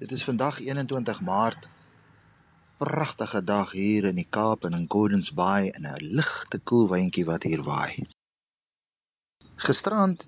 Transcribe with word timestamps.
Dit 0.00 0.12
is 0.12 0.22
vandag 0.24 0.60
21 0.60 1.20
Maart. 1.20 1.68
Pragtige 2.78 3.44
dag 3.44 3.72
hier 3.76 4.04
in 4.08 4.16
die 4.16 4.26
Kaap 4.36 4.64
en 4.64 4.72
in 4.72 4.86
Gordons 4.88 5.28
Bay 5.36 5.68
en 5.68 5.84
'n 5.88 6.04
ligte 6.18 6.58
koel 6.58 6.86
windjie 6.88 7.24
wat 7.28 7.42
hier 7.42 7.62
waai. 7.62 8.06
Gisterand 9.64 10.24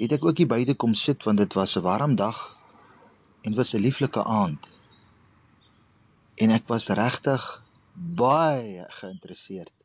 het 0.00 0.12
ek 0.16 0.24
ook 0.24 0.42
hier 0.42 0.50
buite 0.50 0.74
kom 0.74 0.94
sit 0.94 1.22
want 1.28 1.38
dit 1.38 1.54
was 1.54 1.76
'n 1.76 1.84
warm 1.86 2.16
dag 2.18 2.40
en 3.46 3.54
was 3.54 3.72
'n 3.74 3.84
lieflike 3.86 4.24
aand. 4.24 4.70
En 6.34 6.50
ek 6.50 6.66
was 6.66 6.88
regtig 7.02 7.62
baie 7.94 8.84
geïnteresseerd 8.88 9.76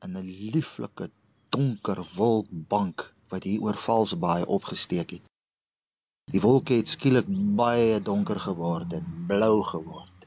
in 0.00 0.16
'n 0.16 0.32
lieflike 0.54 1.10
donker 1.48 2.00
wolkbank 2.14 3.12
wat 3.28 3.42
hier 3.42 3.60
oor 3.60 3.76
Valsbaai 3.76 4.44
opgesteek 4.44 5.10
het. 5.10 5.31
Die 6.30 6.40
wolke 6.40 6.76
het 6.78 6.88
skielik 6.88 7.26
baie 7.58 7.96
donker 8.00 8.38
geword 8.40 8.92
en 8.96 9.08
blou 9.28 9.62
geword. 9.68 10.26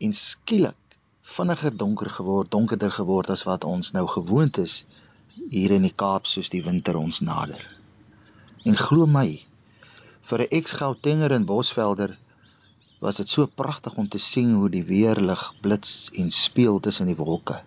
En 0.00 0.14
skielik 0.16 0.96
vinniger 1.32 1.74
donker 1.76 2.08
geword, 2.14 2.50
donkerder 2.54 2.94
geword 2.96 3.32
as 3.34 3.42
wat 3.48 3.66
ons 3.68 3.90
nou 3.96 4.06
gewoond 4.08 4.60
is 4.62 4.76
hier 5.50 5.74
in 5.76 5.84
die 5.84 5.92
Kaap 6.02 6.30
soos 6.30 6.48
die 6.54 6.62
winter 6.64 6.96
ons 6.96 7.18
nader. 7.20 7.60
En 8.64 8.80
glo 8.80 9.06
my, 9.18 9.26
vir 10.30 10.46
'n 10.46 10.50
ex-Gautenger 10.60 11.36
in 11.36 11.44
Bosvelder 11.44 12.16
was 13.00 13.16
dit 13.16 13.28
so 13.28 13.46
pragtig 13.46 13.94
om 13.94 14.08
te 14.08 14.18
sien 14.18 14.54
hoe 14.54 14.70
die 14.70 14.84
weerlig 14.84 15.42
blits 15.60 16.08
en 16.14 16.30
speel 16.30 16.80
tussen 16.80 17.06
die 17.12 17.20
wolke. 17.20 17.60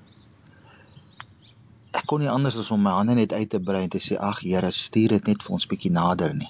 Ek 1.92 2.06
kon 2.08 2.20
nie 2.20 2.34
anders 2.34 2.58
as 2.58 2.72
om 2.72 2.82
my 2.82 2.98
hande 2.98 3.14
net 3.14 3.34
uit 3.34 3.50
te 3.50 3.60
brei 3.60 3.84
en 3.84 3.90
te 3.90 4.00
sê 4.00 4.18
ag 4.18 4.40
Here, 4.40 4.72
stuur 4.72 5.10
dit 5.20 5.28
net 5.28 5.44
vir 5.44 5.54
ons 5.60 5.68
bietjie 5.68 5.92
nader 5.92 6.34
nie 6.34 6.50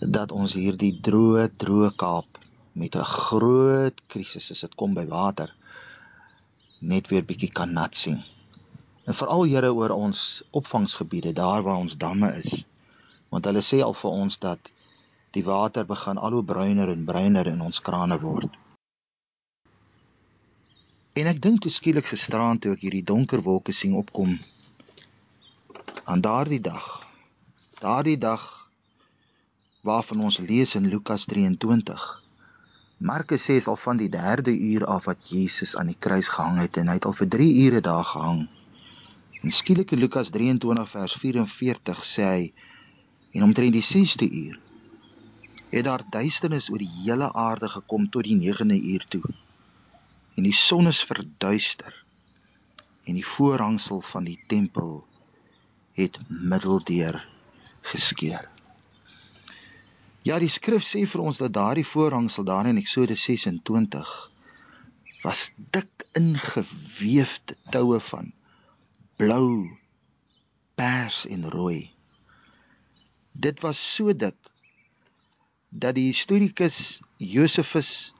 dat 0.00 0.32
ons 0.32 0.52
hierdie 0.56 0.94
droë 1.00 1.50
droë 1.60 1.90
Kaap 1.96 2.38
met 2.72 2.96
'n 2.96 3.04
groot 3.04 4.00
krisis 4.08 4.50
as 4.50 4.60
dit 4.60 4.74
kom 4.74 4.94
by 4.94 5.06
water 5.06 5.52
net 6.80 7.08
weer 7.08 7.24
bietjie 7.24 7.52
kan 7.52 7.72
nat 7.72 7.94
sien. 7.94 8.22
En 9.04 9.14
veral 9.14 9.44
Here 9.44 9.72
oor 9.72 9.90
ons 9.90 10.42
opvangsgebiede 10.50 11.32
daar 11.32 11.62
waar 11.62 11.76
ons 11.76 11.96
damme 11.96 12.32
is. 12.36 12.64
Want 13.28 13.44
hulle 13.44 13.62
sê 13.62 13.82
al 13.82 13.94
vir 13.94 14.10
ons 14.10 14.38
dat 14.38 14.70
die 15.30 15.44
water 15.44 15.86
begin 15.86 16.18
al 16.18 16.32
hoe 16.32 16.44
bruiner 16.44 16.88
en 16.88 17.04
bruiner 17.04 17.46
in 17.46 17.60
ons 17.60 17.80
krane 17.80 18.20
word. 18.20 18.56
En 21.12 21.26
ek 21.26 21.42
dink 21.42 21.60
toe 21.60 21.70
skielik 21.70 22.06
gisteraand 22.06 22.60
toe 22.62 22.72
ek 22.72 22.80
hierdie 22.80 23.04
donker 23.04 23.42
wolke 23.42 23.72
sien 23.72 23.94
opkom 23.94 24.38
aan 26.04 26.20
daardie 26.20 26.60
dag. 26.60 27.06
Daardie 27.80 28.18
dag 28.18 28.59
waarvan 29.80 30.20
ons 30.20 30.38
lees 30.38 30.74
in 30.74 30.88
Lukas 30.88 31.24
23. 31.24 32.22
Markus 33.00 33.46
sê 33.48 33.56
al 33.64 33.76
van 33.80 33.96
die 33.96 34.10
3de 34.12 34.52
uur 34.52 34.84
af 34.84 35.04
wat 35.08 35.28
Jesus 35.32 35.76
aan 35.76 35.88
die 35.88 35.96
kruis 35.98 36.28
gehang 36.28 36.58
het 36.60 36.76
en 36.76 36.88
hy 36.92 36.98
het 36.98 37.06
al 37.08 37.16
vir 37.16 37.28
3 37.28 37.46
ure 37.64 37.80
daar 37.80 38.04
gehang. 38.04 38.42
En 39.40 39.50
skielik 39.50 39.94
in 39.96 40.02
Lukas 40.04 40.28
23 40.30 40.90
vers 40.90 41.14
44 41.22 42.04
sê 42.04 42.26
hy 42.28 42.52
en 43.32 43.46
omtrent 43.48 43.72
die 43.72 43.86
6de 43.86 44.28
uur 44.28 44.58
het 45.70 45.84
daar 45.86 46.04
duisternis 46.10 46.68
oor 46.70 46.82
die 46.82 46.92
hele 47.02 47.32
aarde 47.32 47.68
gekom 47.68 48.08
tot 48.10 48.26
die 48.26 48.36
9de 48.36 48.76
uur 48.92 49.04
toe. 49.08 49.22
En 50.36 50.42
die 50.42 50.56
son 50.56 50.90
is 50.90 51.04
verduister 51.06 51.94
en 53.06 53.14
die 53.14 53.26
voorhangsel 53.26 54.00
van 54.00 54.26
die 54.28 54.38
tempel 54.46 55.04
het 55.96 56.18
middeldeur 56.28 57.22
geskeur. 57.80 58.50
Ja, 60.22 60.36
die 60.36 60.50
skrif 60.52 60.84
sê 60.84 61.06
vir 61.08 61.22
ons 61.24 61.38
dat 61.40 61.54
daardie 61.56 61.86
voorhangsel 61.86 62.44
daar 62.44 62.66
in 62.68 62.76
Eksodus 62.76 63.22
26 63.24 64.10
was 65.22 65.46
dik 65.72 66.04
ingeweefde 66.16 67.56
toue 67.72 68.00
van 68.04 68.28
blou, 69.16 69.68
pers 70.76 71.22
en 71.26 71.48
rooi. 71.54 71.88
Dit 73.32 73.64
was 73.64 73.80
so 73.94 74.12
dik 74.12 74.36
dat 75.70 75.96
die 75.96 76.10
historikus 76.10 77.00
Josephus 77.16 78.12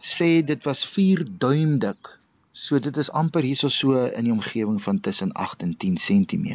sê 0.00 0.40
dit 0.40 0.64
was 0.64 0.86
4 0.88 1.26
duim 1.28 1.76
dik. 1.84 2.14
So 2.52 2.80
dit 2.80 2.96
is 2.96 3.12
amper 3.12 3.44
hierso 3.44 3.68
so 3.68 4.06
in 4.06 4.24
die 4.24 4.32
omgewing 4.32 4.80
van 4.80 5.00
tussen 5.04 5.32
8 5.32 5.68
en 5.68 5.76
10 5.76 6.00
cm 6.00 6.48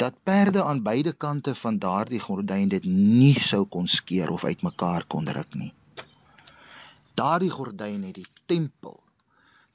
dat 0.00 0.14
perde 0.22 0.62
aan 0.64 0.82
beide 0.82 1.12
kante 1.12 1.52
van 1.54 1.78
daardie 1.78 2.20
gordyn 2.20 2.68
dit 2.72 2.84
nie 2.84 3.40
sou 3.48 3.66
kon 3.74 3.88
skeer 3.88 4.30
of 4.32 4.44
uitmekaar 4.44 5.04
kon 5.14 5.28
ruk 5.28 5.56
nie. 5.62 5.72
Daardie 7.20 7.50
gordyn 7.52 8.06
het 8.08 8.14
die 8.16 8.28
tempel, 8.52 8.96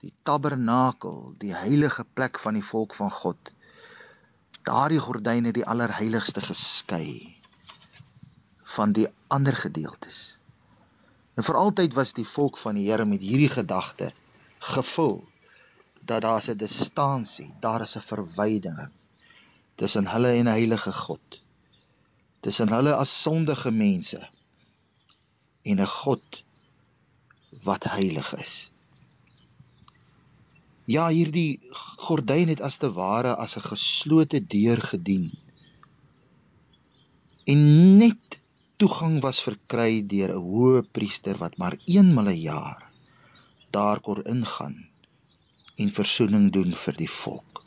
die 0.02 0.14
tabernakel, 0.30 1.20
die 1.44 1.54
heilige 1.54 2.08
plek 2.18 2.42
van 2.42 2.58
die 2.58 2.66
volk 2.72 2.98
van 2.98 3.14
God. 3.20 3.54
Daardie 4.66 5.04
gordyn 5.08 5.52
het 5.52 5.60
die 5.60 5.68
allerheiligste 5.76 6.42
geskei 6.42 7.38
van 8.80 8.98
die 8.98 9.08
ander 9.28 9.62
gedeeltes. 9.62 10.20
En 11.38 11.46
vir 11.46 11.62
altyd 11.62 11.94
was 11.94 12.18
die 12.18 12.30
volk 12.34 12.58
van 12.58 12.82
die 12.82 12.90
Here 12.90 13.06
met 13.06 13.22
hierdie 13.22 13.54
gedagte 13.60 14.10
gevul 14.74 15.20
dat 16.02 16.26
daar 16.26 16.50
'n 16.50 16.58
distansie, 16.58 17.52
daar 17.62 17.82
is 17.82 17.98
'n 17.98 18.08
verwydering 18.10 18.94
tussen 19.76 20.08
hulle 20.08 20.32
en 20.40 20.48
'n 20.48 20.56
heilige 20.58 20.94
God. 20.94 21.42
Tussen 22.40 22.70
hulle 22.70 22.94
as 22.96 23.22
sondige 23.22 23.72
mense 23.72 24.22
en 25.64 25.80
'n 25.80 25.88
God 25.88 26.44
wat 27.64 27.84
heilig 27.84 28.34
is. 28.38 28.72
Ja, 30.86 31.08
hierdie 31.10 31.60
gordyn 32.08 32.48
het 32.54 32.62
as 32.62 32.78
te 32.78 32.92
ware 32.94 33.36
as 33.36 33.58
'n 33.58 33.68
geslote 33.74 34.40
deur 34.48 34.82
gedien. 34.82 35.32
En 37.46 37.62
net 37.98 38.40
toegang 38.78 39.22
was 39.22 39.42
verkry 39.42 40.06
deur 40.06 40.32
'n 40.36 40.46
hoë 40.50 40.82
priester 40.92 41.38
wat 41.38 41.58
maar 41.58 41.78
eenmal 41.86 42.30
'n 42.30 42.42
jaar 42.42 42.92
daar 43.70 44.00
kon 44.00 44.24
ingaan 44.24 44.78
en 45.76 45.90
verzoening 45.90 46.52
doen 46.52 46.72
vir 46.84 46.96
die 46.96 47.10
volk. 47.10 47.65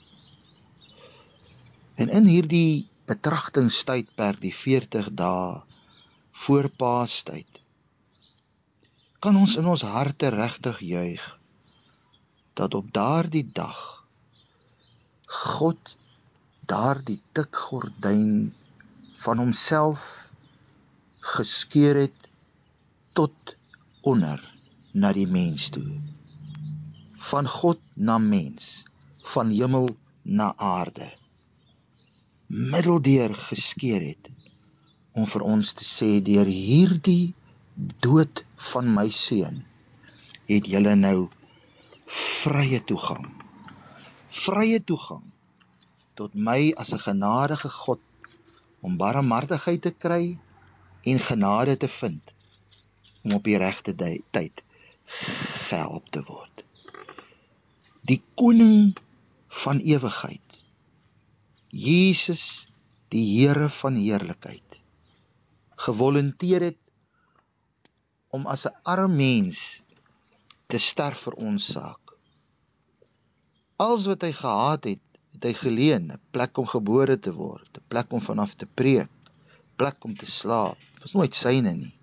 En 1.99 2.13
in 2.15 2.29
hierdie 2.31 2.87
betragtingstydperk, 3.11 4.39
die 4.39 4.55
40 4.55 5.09
dae 5.19 5.57
voor 6.45 6.69
Paastyd, 6.83 7.59
kan 9.19 9.39
ons 9.41 9.57
in 9.59 9.67
ons 9.73 9.83
harte 9.83 10.31
regtig 10.31 10.79
juig 10.87 11.25
dat 12.61 12.79
op 12.79 12.93
daardie 12.95 13.43
dag 13.59 13.81
God 15.41 15.97
daardie 16.71 17.19
dik 17.35 17.59
gordyn 17.67 18.33
van 19.27 19.43
homself 19.43 20.07
geskeur 21.35 21.99
het 22.07 22.31
tot 23.19 23.57
onder 24.15 24.39
na 24.95 25.11
die 25.19 25.27
mens 25.27 25.67
toe. 25.75 25.89
Van 27.31 27.51
God 27.59 27.83
na 27.95 28.23
mens, 28.23 28.85
van 29.35 29.51
hemel 29.51 29.97
na 30.23 30.55
aarde 30.57 31.17
middeldeur 32.49 33.35
geskeur 33.37 34.01
het 34.01 34.31
om 35.13 35.27
vir 35.29 35.43
ons 35.45 35.73
te 35.77 35.85
sê 35.85 36.09
deur 36.25 36.49
hierdie 36.49 37.35
dood 38.05 38.41
van 38.71 38.89
my 38.95 39.11
seun 39.13 39.61
het 40.49 40.71
julle 40.73 40.95
nou 40.97 41.29
vrye 42.09 42.81
toegang. 42.89 43.27
Vrye 44.33 44.81
toegang 44.81 45.27
tot 46.17 46.33
my 46.35 46.73
as 46.77 46.93
'n 46.93 47.05
genadige 47.05 47.69
God 47.69 48.01
om 48.81 48.97
barmhartigheid 48.97 49.83
te 49.83 49.93
kry 49.93 50.39
en 51.05 51.19
genade 51.19 51.77
te 51.77 51.89
vind 51.89 52.35
om 53.25 53.33
op 53.33 53.44
die 53.44 53.59
regte 53.59 53.94
tyd 54.31 54.65
gehelp 55.05 56.09
te 56.11 56.25
word. 56.25 56.65
Die 58.09 58.23
koning 58.35 58.97
van 59.49 59.79
ewigheid 59.79 60.48
Jesus 61.79 62.43
die 63.15 63.25
Here 63.39 63.69
van 63.71 63.95
heerlikheid 63.95 64.79
gewolonteer 65.79 66.65
het 66.67 66.81
om 68.35 68.47
as 68.55 68.67
'n 68.67 68.75
arm 68.95 69.15
mens 69.17 69.59
te 70.67 70.79
sterf 70.79 71.21
vir 71.27 71.35
ons 71.51 71.69
saak. 71.75 72.15
Als 73.77 74.07
wat 74.11 74.23
hy 74.27 74.33
gehad 74.33 74.85
het, 74.85 75.05
het 75.33 75.45
hy 75.49 75.55
geleen, 75.61 76.11
'n 76.13 76.21
plek 76.31 76.59
om 76.59 76.67
gebore 76.67 77.17
te 77.19 77.33
word, 77.33 77.71
'n 77.79 77.87
plek 77.89 78.13
om 78.13 78.23
vanaf 78.31 78.55
te 78.55 78.67
preek, 78.67 79.13
plek 79.77 80.05
om 80.05 80.17
te 80.17 80.27
slaap. 80.27 80.79
Was 81.01 81.13
nooit 81.13 81.35
syne 81.35 81.75
nie. 81.75 81.95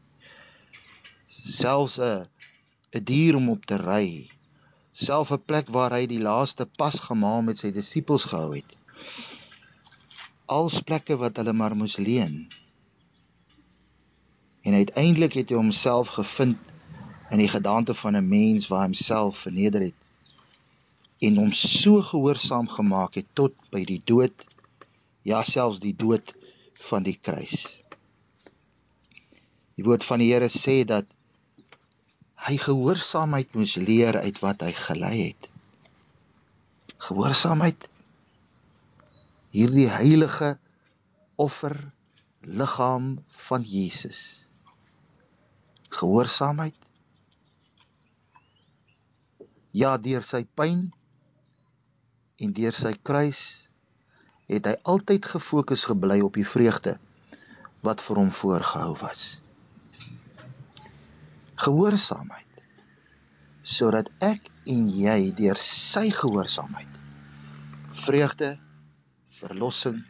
Selfs 1.60 2.00
'n 2.00 2.28
'n 2.96 3.04
dier 3.04 3.36
om 3.36 3.50
op 3.50 3.66
te 3.66 3.78
ry, 3.78 4.30
self 4.94 5.32
'n 5.32 5.46
plek 5.46 5.68
waar 5.68 5.92
hy 5.92 6.06
die 6.08 6.24
laaste 6.30 6.66
pas 6.66 7.00
gemaal 7.00 7.42
met 7.42 7.58
sy 7.58 7.72
disippels 7.72 8.24
gehou 8.24 8.56
het 8.56 8.72
als 10.46 10.80
plekke 10.82 11.18
wat 11.18 11.36
hulle 11.42 11.54
maar 11.54 11.76
moes 11.76 11.98
leen. 11.98 12.48
En 14.62 14.74
uiteindelik 14.74 15.34
het 15.34 15.50
hy 15.50 15.56
homself 15.56 16.08
gevind 16.18 16.74
in 17.30 17.42
die 17.42 17.50
gedagte 17.50 17.94
van 17.94 18.18
'n 18.18 18.28
mens 18.28 18.68
waar 18.68 18.86
homself 18.86 19.38
verneder 19.38 19.82
het 19.82 20.06
en 21.20 21.38
hom 21.38 21.52
so 21.52 22.02
gehoorsaam 22.02 22.68
gemaak 22.68 23.16
het 23.16 23.28
tot 23.34 23.54
by 23.72 23.84
die 23.88 24.02
dood, 24.04 24.46
ja 25.22 25.44
selfs 25.44 25.80
die 25.80 25.96
dood 25.96 26.34
van 26.90 27.04
die 27.04 27.18
kruis. 27.22 27.66
Die 29.76 29.84
woord 29.84 30.04
van 30.04 30.20
die 30.20 30.32
Here 30.32 30.50
sê 30.52 30.84
dat 30.86 31.06
hy 32.48 32.58
gehoorsaamheid 32.62 33.56
moes 33.56 33.76
leer 33.76 34.20
uit 34.22 34.40
wat 34.44 34.62
hy 34.62 34.72
gelei 34.72 35.16
het. 35.24 35.50
Gehoorsaamheid 36.98 37.90
hierdie 39.56 39.88
heilige 39.88 40.56
offer 41.40 41.76
liggaam 42.42 43.14
van 43.48 43.64
Jesus. 43.64 44.20
Gehoorsaamheid 45.96 46.90
ja 49.76 49.96
deur 50.00 50.24
sy 50.28 50.44
pyn 50.60 50.90
en 52.44 52.52
deur 52.56 52.76
sy 52.76 52.92
kruis 53.08 53.42
het 54.52 54.68
hy 54.68 54.76
altyd 54.92 55.26
gefokus 55.36 55.88
gebly 55.88 56.20
op 56.24 56.36
die 56.36 56.48
vreugde 56.48 56.98
wat 57.88 58.04
vir 58.04 58.22
hom 58.22 58.32
voorgehou 58.42 58.92
was 59.02 59.24
gehoorsaamheid 61.64 62.64
sodat 63.78 64.12
ek 64.24 64.52
en 64.76 64.86
jy 64.92 65.32
deur 65.40 65.60
sy 65.60 66.10
gehoorsaamheid 66.14 67.02
vreugde, 68.06 68.56
verlossing, 69.36 70.04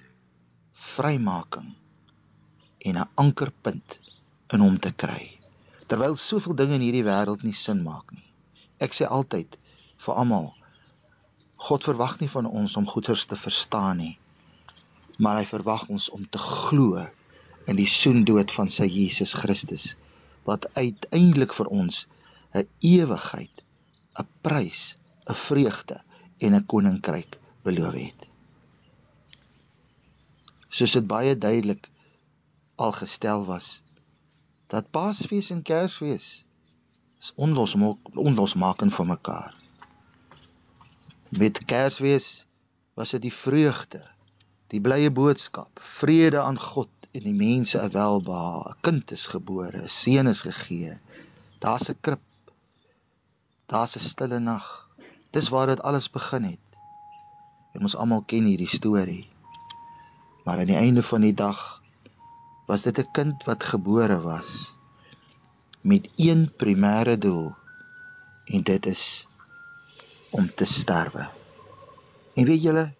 vrymaking 0.96 1.72
en 2.86 2.98
'n 2.98 3.10
ankerpunt 3.16 4.00
in 4.54 4.60
hom 4.60 4.78
te 4.80 4.92
kry. 4.92 5.40
Terwyl 5.88 6.16
soveel 6.16 6.56
dinge 6.56 6.76
in 6.78 6.86
hierdie 6.86 7.08
wêreld 7.08 7.44
nie 7.44 7.54
sin 7.54 7.82
maak 7.84 8.12
nie. 8.12 8.28
Ek 8.78 8.94
sê 8.94 9.08
altyd 9.18 9.58
vir 10.06 10.16
almal 10.22 10.54
God 11.68 11.88
verwag 11.88 12.20
nie 12.20 12.30
van 12.30 12.46
ons 12.46 12.76
om 12.78 12.86
goeders 12.88 13.26
te 13.26 13.36
verstaan 13.36 13.98
nie, 13.98 14.18
maar 15.18 15.40
hy 15.40 15.46
verwag 15.50 15.88
ons 15.90 16.10
om 16.10 16.26
te 16.30 16.42
glo 16.42 17.06
in 17.66 17.80
die 17.80 17.90
soendood 17.90 18.52
van 18.52 18.70
sy 18.70 18.86
Jesus 18.86 19.34
Christus 19.34 19.96
wat 20.46 20.68
uiteindelik 20.76 21.54
vir 21.54 21.72
ons 21.80 22.06
'n 22.54 22.68
ewigheid, 22.82 23.64
'n 24.20 24.28
prys, 24.42 24.96
'n 25.30 25.34
vreugde 25.48 26.02
en 26.40 26.54
'n 26.54 26.66
koninkryk 26.66 27.40
beloof 27.64 27.94
het. 27.94 28.35
Soos 30.76 30.92
dit 30.92 31.06
baie 31.08 31.38
duidelik 31.40 31.86
al 32.76 32.92
gestel 32.92 33.46
was 33.48 33.68
dat 34.68 34.90
Paasfees 34.92 35.50
en 35.54 35.62
Kersfees 35.62 36.26
is 37.22 37.32
onlosmakend 38.14 38.94
van 38.94 39.08
mekaar. 39.08 39.54
Met 41.30 41.62
Kersfees 41.66 42.46
was 42.94 43.14
dit 43.16 43.22
die 43.22 43.34
vreugde, 43.34 44.02
die 44.68 44.82
blye 44.82 45.12
boodskap, 45.12 45.80
vrede 45.80 46.42
aan 46.42 46.60
God 46.60 46.92
en 47.12 47.24
die 47.24 47.38
mense 47.38 47.80
welbehae. 47.96 48.74
'n 48.74 48.80
Kind 48.82 49.12
is 49.12 49.26
gebore, 49.32 49.80
'n 49.84 49.90
seun 50.00 50.28
is 50.28 50.42
gegee. 50.42 50.98
Daar's 51.60 51.88
'n 51.90 51.98
krib. 52.02 52.26
Daar's 53.66 53.96
'n 53.96 54.04
stille 54.10 54.40
nag. 54.40 54.68
Dis 55.32 55.50
waar 55.50 55.68
dit 55.68 55.82
alles 55.82 56.10
begin 56.10 56.44
het. 56.44 56.68
En 57.72 57.82
ons 57.82 57.96
almal 57.96 58.24
ken 58.28 58.44
hierdie 58.44 58.76
storie. 58.80 59.35
Maar 60.46 60.62
aan 60.62 60.70
die 60.70 60.78
einde 60.78 61.04
van 61.04 61.22
die 61.26 61.34
dag 61.34 61.82
was 62.70 62.82
dit 62.82 62.98
'n 63.00 63.12
kind 63.12 63.44
wat 63.44 63.64
gebore 63.64 64.22
was 64.22 64.74
met 65.82 66.10
een 66.16 66.52
primêre 66.58 67.18
doel 67.18 67.56
en 68.46 68.62
dit 68.64 68.86
is 68.86 69.28
om 70.30 70.54
te 70.56 70.66
sterwe. 70.66 71.30
En 72.34 72.46
weet 72.46 72.62
julle, 72.62 72.94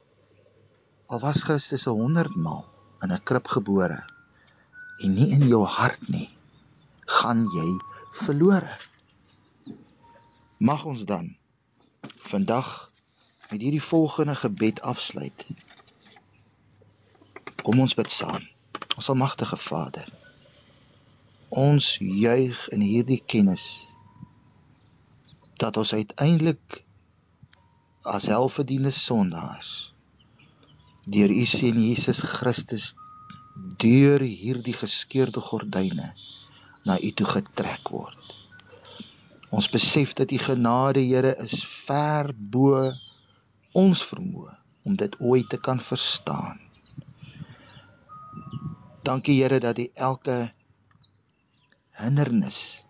al 1.06 1.20
was 1.20 1.42
Christus 1.42 1.84
100 1.84 2.36
maal 2.36 2.66
in 3.02 3.12
'n 3.14 3.24
krib 3.24 3.48
gebore 3.48 4.04
en 4.98 5.14
nie 5.14 5.30
in 5.30 5.48
jou 5.48 5.66
hart 5.66 6.08
nie, 6.08 6.30
gaan 7.06 7.46
jy 7.54 7.70
verlore. 8.12 8.78
Mag 10.58 10.86
ons 10.86 11.06
dan 11.06 11.36
vandag 12.18 12.92
met 13.50 13.62
hierdie 13.62 13.84
volgende 13.84 14.36
gebed 14.36 14.82
afsluit. 14.82 15.46
Kom 17.66 17.80
ons 17.82 17.96
bid 17.98 18.12
saam. 18.14 18.44
Ons 18.94 19.08
almagtige 19.10 19.58
Vader. 19.58 20.10
Ons 21.50 21.96
juig 21.98 22.60
in 22.76 22.84
hierdie 22.86 23.22
kennis 23.34 23.66
dat 25.58 25.78
ons 25.82 25.94
uiteindelik 25.96 26.84
as 28.06 28.28
helverdiende 28.30 28.92
sondaars 28.94 29.72
deur 31.16 31.34
u 31.34 31.46
seun 31.50 31.80
Jesus 31.82 32.22
Christus 32.36 32.86
deur 33.82 34.22
hierdie 34.22 34.76
geskeurde 34.78 35.42
gordyne 35.42 36.12
na 36.86 37.00
u 37.02 37.12
toe 37.18 37.28
getrek 37.32 37.90
word. 37.94 38.38
Ons 39.50 39.72
besef 39.74 40.14
dat 40.14 40.32
u 40.32 40.38
genade, 40.38 41.02
Here, 41.02 41.34
is 41.42 41.66
ver 41.88 42.30
bo 42.36 42.92
ons 43.74 44.06
vermoë 44.12 44.54
om 44.86 45.02
dit 45.02 45.22
ooit 45.22 45.50
te 45.50 45.58
kan 45.58 45.82
verstaan. 45.82 46.65
Dankie 49.06 49.38
Here 49.42 49.60
dat 49.60 49.78
u 49.78 49.90
elke 49.94 50.54
hindernis 51.92 52.84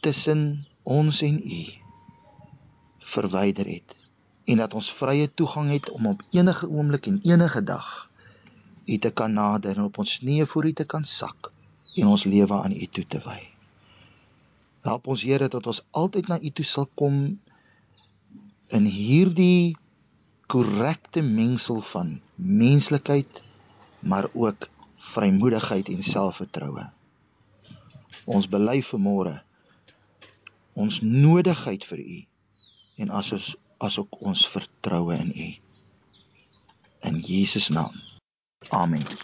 tussen 0.00 0.66
ons 0.82 1.22
en 1.22 1.40
u 1.44 1.62
verwyder 2.98 3.66
het 3.66 3.96
en 4.44 4.56
dat 4.56 4.74
ons 4.74 4.92
vrye 4.92 5.34
toegang 5.34 5.70
het 5.70 5.90
om 5.90 6.06
op 6.06 6.22
enige 6.30 6.68
oomblik 6.68 7.06
en 7.06 7.20
enige 7.24 7.64
dag 7.64 8.08
U 8.88 8.96
te 8.98 9.10
kan 9.10 9.32
nader 9.32 9.76
en 9.76 9.84
op 9.84 9.98
ons 10.00 10.18
knieë 10.22 10.46
voor 10.48 10.66
U 10.70 10.72
te 10.72 10.84
kan 10.88 11.04
sak 11.04 11.50
en 12.00 12.08
ons 12.08 12.24
lewe 12.24 12.56
aan 12.56 12.72
U 12.72 12.86
toe 12.86 13.04
te 13.14 13.20
wy. 13.24 13.40
Help 14.86 15.10
ons 15.12 15.24
Here 15.28 15.48
dat 15.52 15.66
ons 15.68 15.82
altyd 15.90 16.30
na 16.32 16.38
U 16.40 16.52
toe 16.56 16.64
sal 16.64 16.88
kom 17.00 17.18
in 18.78 18.88
hierdie 18.88 19.76
korrekte 20.48 21.20
mengsel 21.20 21.82
van 21.90 22.16
menslikheid 22.36 23.42
maar 24.00 24.30
ook 24.32 24.68
vrymoedigheid 25.14 25.88
en 25.92 26.02
selfvertroue. 26.04 26.86
Ons 28.28 28.48
bely 28.50 28.80
vanmôre 28.84 29.38
ons 30.78 31.00
nodigheid 31.02 31.84
vir 31.90 32.02
U 32.04 32.18
en 33.02 33.14
as 33.20 33.32
ons 33.34 33.48
asook 33.88 34.20
ons 34.22 34.44
vertroue 34.54 35.16
in 35.16 35.32
U. 35.34 35.48
In 37.10 37.22
Jesus 37.22 37.70
naam. 37.74 37.94
Amen. 38.70 39.18